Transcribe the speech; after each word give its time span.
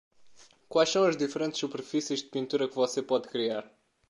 Quais 0.67 0.89
são 0.89 1.03
as 1.03 1.15
diferentes 1.15 1.59
superfícies 1.59 2.23
de 2.23 2.29
pintura 2.29 2.67
que 2.67 2.73
você 2.73 3.03
pode 3.03 3.29
criar? 3.29 3.71